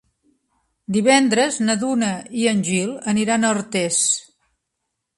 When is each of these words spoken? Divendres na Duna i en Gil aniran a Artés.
Divendres 0.97 1.59
na 1.69 1.77
Duna 1.85 2.11
i 2.41 2.49
en 2.55 2.65
Gil 2.73 2.99
aniran 3.15 3.47
a 3.47 3.55
Artés. 3.61 4.05